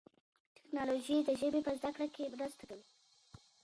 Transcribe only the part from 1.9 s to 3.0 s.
کړه کي مرسته کوي.